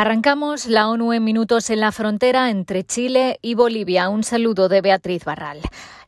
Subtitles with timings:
[0.00, 4.08] Arrancamos la ONU en minutos en la frontera entre Chile y Bolivia.
[4.10, 5.58] Un saludo de Beatriz Barral.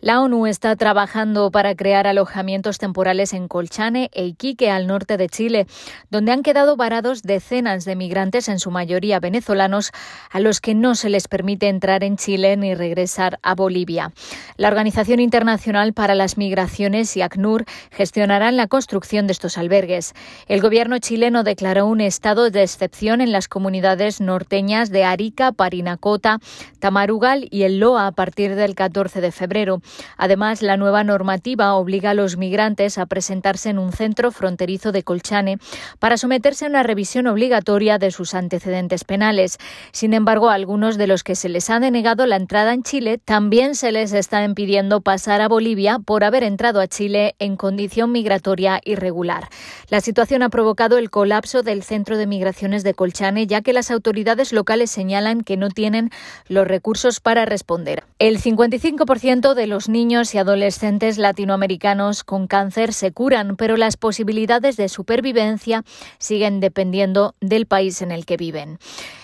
[0.02, 5.28] La ONU está trabajando para crear alojamientos temporales en Colchane e Iquique, al norte de
[5.28, 5.66] Chile,
[6.08, 9.92] donde han quedado varados decenas de migrantes, en su mayoría venezolanos,
[10.30, 14.12] a los que no se les permite entrar en Chile ni regresar a Bolivia.
[14.56, 20.14] La Organización Internacional para las Migraciones y ACNUR gestionarán la construcción de estos albergues.
[20.46, 26.38] El gobierno chileno declaró un estado de excepción en las comunidades norteñas de Arica, Parinacota,
[26.78, 29.82] Tamarugal y El Loa a partir del 14 de febrero.
[30.16, 35.02] Además, la nueva normativa obliga a los migrantes a presentarse en un centro fronterizo de
[35.02, 35.58] Colchane
[35.98, 39.58] para someterse a una revisión obligatoria de sus antecedentes penales.
[39.92, 43.18] Sin embargo, a algunos de los que se les ha denegado la entrada en Chile
[43.18, 48.12] también se les está impidiendo pasar a Bolivia por haber entrado a Chile en condición
[48.12, 49.48] migratoria irregular.
[49.88, 53.90] La situación ha provocado el colapso del centro de migraciones de Colchane, ya que las
[53.90, 56.10] autoridades locales señalan que no tienen
[56.48, 58.04] los recursos para responder.
[58.18, 63.96] El 55% de los los niños y adolescentes latinoamericanos con cáncer se curan, pero las
[63.96, 65.84] posibilidades de supervivencia
[66.18, 68.78] siguen dependiendo del país en el que viven.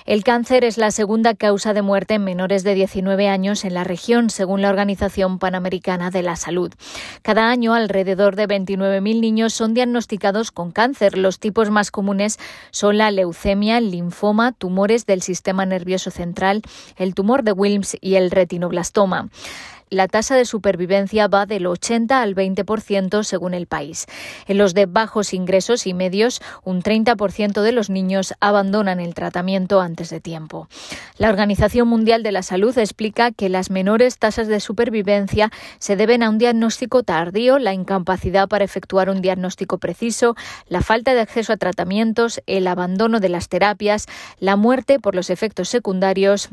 [0.07, 3.84] El cáncer es la segunda causa de muerte en menores de 19 años en la
[3.84, 6.73] región, según la Organización Panamericana de la Salud.
[7.21, 11.19] Cada año, alrededor de 29.000 niños son diagnosticados con cáncer.
[11.19, 12.39] Los tipos más comunes
[12.71, 16.62] son la leucemia, linfoma, tumores del sistema nervioso central,
[16.97, 19.29] el tumor de Wilms y el retinoblastoma
[19.89, 24.06] la tasa de supervivencia va del 80 al 20% según el país.
[24.47, 29.81] En los de bajos ingresos y medios, un 30% de los niños abandonan el tratamiento
[29.81, 30.69] antes de tiempo.
[31.19, 36.23] La Organización Mundial de la Salud explica que las menores tasas de supervivencia se deben
[36.23, 40.34] a un diagnóstico tardío, la incapacidad para efectuar un diagnóstico preciso,
[40.69, 44.06] la falta de acceso a tratamientos, el abandono de las terapias,
[44.41, 46.48] la muerte por los efectos secundarios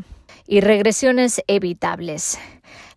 [0.48, 2.38] y regresiones evitables.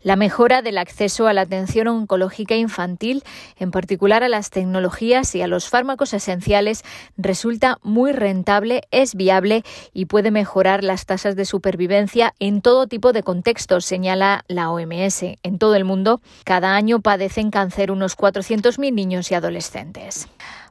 [0.06, 3.24] La mejora del acceso a la atención oncológica infantil,
[3.58, 6.84] en particular a las tecnologías y a los fármacos esenciales,
[7.16, 13.12] resulta muy rentable, es viable y puede mejorar las tasas de supervivencia en todo tipo
[13.12, 15.24] de contextos, señala la OMS.
[15.42, 20.28] En todo el mundo, cada año padecen cáncer unos 400.000 niños y adolescentes.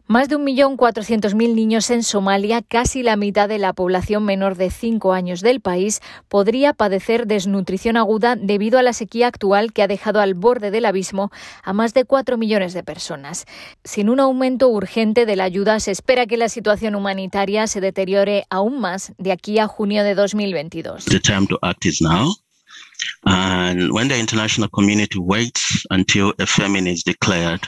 [0.07, 5.13] Más de 1.400.000 niños en Somalia, casi la mitad de la población menor de 5
[5.13, 10.21] años del país, podría padecer desnutrición aguda debido a la sequía actual que ha dejado
[10.21, 11.31] al borde del abismo
[11.63, 13.45] a más de 4 millones de personas.
[13.83, 18.45] Sin un aumento urgente de la ayuda, se espera que la situación humanitaria se deteriore
[18.51, 21.05] aún más de aquí a junio de 2022.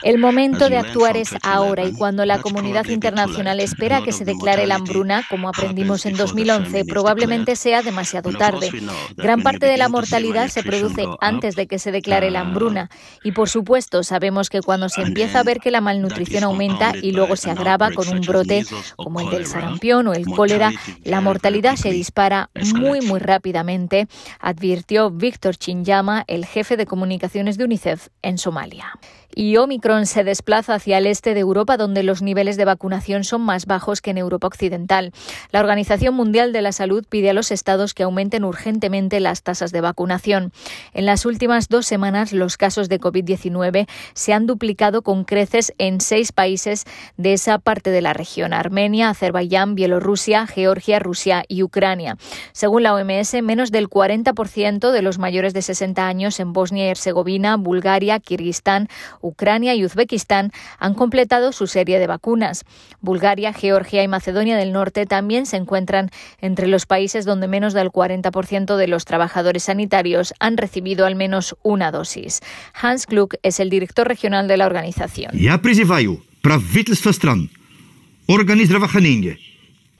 [0.02, 4.66] El momento de actuar es ahora y cuando la comunidad internacional espera que se declare
[4.66, 8.70] la hambruna, como aprendimos en 2011, probablemente sea demasiado tarde.
[9.16, 12.88] Gran parte de la mortalidad se produce antes de que se declare la hambruna.
[13.24, 17.12] y por supuesto sabemos que cuando se empieza a ver que la malnutrición aumenta y
[17.12, 18.64] luego se agrava con un brote
[18.96, 20.72] como el del sarampión o el cólera,
[21.04, 24.08] la mortalidad se dispara muy muy rápidamente,
[24.40, 28.98] advirtió Víctor Chinyama, el jefe de comunicaciones de UNICEF en Somalia.
[29.40, 33.42] Y Omicron se desplaza hacia el este de Europa, donde los niveles de vacunación son
[33.42, 35.12] más bajos que en Europa Occidental.
[35.52, 39.70] La Organización Mundial de la Salud pide a los estados que aumenten urgentemente las tasas
[39.70, 40.50] de vacunación.
[40.92, 46.00] En las últimas dos semanas, los casos de COVID-19 se han duplicado con creces en
[46.00, 46.84] seis países
[47.16, 52.16] de esa parte de la región: Armenia, Azerbaiyán, Bielorrusia, Georgia, Rusia y Ucrania.
[52.50, 56.90] Según la OMS, menos del 40% de los mayores de 60 años en Bosnia y
[56.90, 58.88] Herzegovina, Bulgaria, Kirguistán,
[59.28, 62.64] Ucrania y Uzbekistán han completado su serie de vacunas.
[63.00, 67.90] Bulgaria, Georgia y Macedonia del Norte también se encuentran entre los países donde menos del
[67.90, 72.40] 40% de los trabajadores sanitarios han recibido al menos una dosis.
[72.74, 75.30] Hans Klug es el director regional de la organización.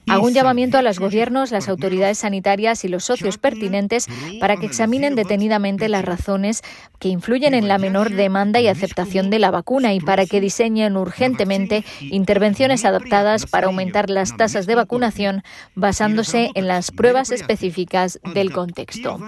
[0.09, 4.07] Hago un llamamiento a los gobiernos, las autoridades sanitarias y los socios pertinentes
[4.39, 6.61] para que examinen detenidamente las razones
[6.99, 10.97] que influyen en la menor demanda y aceptación de la vacuna y para que diseñen
[10.97, 15.43] urgentemente intervenciones adaptadas para aumentar las tasas de vacunación
[15.75, 19.19] basándose en las pruebas específicas del contexto.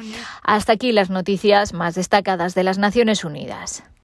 [0.44, 3.84] Hasta aquí las noticias más destacadas de las Naciones Unidas.